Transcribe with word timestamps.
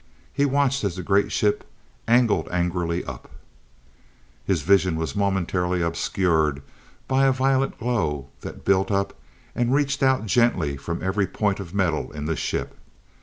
He 0.33 0.45
watched 0.45 0.83
as 0.83 0.95
the 0.95 1.03
great 1.03 1.31
ship 1.31 1.63
angled 2.07 2.49
angrily 2.49 3.05
up 3.05 3.29
His 4.43 4.63
vision 4.63 4.95
was 4.95 5.15
momentarily 5.15 5.83
obscured 5.83 6.63
by 7.07 7.25
a 7.27 7.31
violet 7.31 7.77
glow 7.77 8.29
that 8.39 8.65
built 8.65 8.89
up 8.89 9.13
and 9.53 9.75
reached 9.75 10.01
out 10.01 10.25
gently 10.25 10.75
from 10.75 11.03
every 11.03 11.27
point 11.27 11.59
of 11.59 11.75
metal 11.75 12.11
in 12.13 12.25
the 12.25 12.35
ship. 12.35 12.73